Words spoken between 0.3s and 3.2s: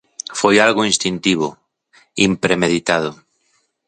Foi algo instintivo, impremeditado.